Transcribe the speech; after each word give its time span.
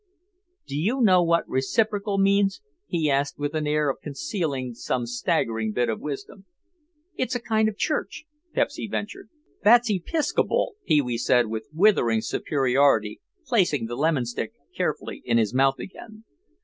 "Do 0.65 0.75
you 0.75 0.99
know 1.01 1.21
what 1.21 1.47
reciprical 1.47 2.17
means?" 2.17 2.59
he 2.87 3.07
asked 3.07 3.37
with 3.37 3.53
an 3.53 3.67
air 3.67 3.87
of 3.87 4.01
concealing 4.01 4.73
some 4.73 5.05
staggering 5.05 5.73
bit 5.73 5.89
of 5.89 5.99
wisdom. 6.01 6.45
"It's 7.17 7.35
a 7.35 7.39
kind 7.39 7.69
of 7.69 7.75
a 7.75 7.77
church," 7.77 8.25
Pepsy 8.51 8.87
ventured. 8.89 9.29
"That's 9.63 9.91
Episcopal," 9.91 10.73
Pee 10.87 11.01
wee 11.01 11.19
said 11.19 11.45
with 11.49 11.67
withering 11.71 12.21
superiority, 12.21 13.21
placing 13.45 13.85
the 13.85 13.95
lemon 13.95 14.25
stick 14.25 14.53
carefully 14.75 15.21
in 15.23 15.37
his 15.37 15.53
mouth 15.53 15.77
again. 15.77 16.23